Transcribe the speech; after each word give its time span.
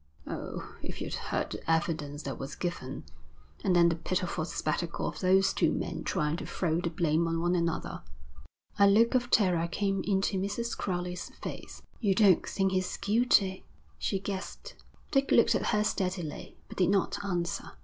Oh, 0.25 0.75
if 0.81 0.99
you'd 0.99 1.13
heard 1.13 1.51
the 1.51 1.71
evidence 1.71 2.23
that 2.23 2.39
was 2.39 2.55
given! 2.55 3.03
And 3.63 3.75
then 3.75 3.87
the 3.89 3.95
pitiful 3.95 4.45
spectacle 4.45 5.05
of 5.07 5.19
those 5.19 5.53
two 5.53 5.71
men 5.71 6.03
trying 6.03 6.37
to 6.37 6.45
throw 6.47 6.79
the 6.81 6.89
blame 6.89 7.27
on 7.27 7.39
one 7.39 7.53
another!' 7.53 8.01
A 8.79 8.87
look 8.87 9.13
of 9.13 9.29
terror 9.29 9.67
came 9.67 10.01
into 10.01 10.39
Mrs. 10.39 10.75
Crowley's 10.75 11.29
face. 11.43 11.83
'You 11.99 12.15
don't 12.15 12.43
think 12.49 12.71
he's 12.71 12.97
guilty?' 12.97 13.63
she 13.99 14.17
gasped. 14.19 14.73
Dick 15.11 15.29
looked 15.29 15.53
at 15.53 15.67
her 15.67 15.83
steadily, 15.83 16.57
but 16.67 16.77
did 16.79 16.89
not 16.89 17.23
answer. 17.23 17.73